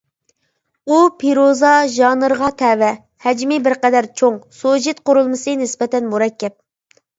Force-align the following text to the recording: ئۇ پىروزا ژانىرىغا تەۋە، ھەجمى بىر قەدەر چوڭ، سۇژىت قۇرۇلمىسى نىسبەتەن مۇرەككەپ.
ئۇ 0.85 0.95
پىروزا 1.23 1.73
ژانىرىغا 1.97 2.49
تەۋە، 2.63 2.89
ھەجمى 3.27 3.61
بىر 3.69 3.77
قەدەر 3.85 4.09
چوڭ، 4.23 4.41
سۇژىت 4.63 5.05
قۇرۇلمىسى 5.07 5.57
نىسبەتەن 5.63 6.13
مۇرەككەپ. 6.17 6.61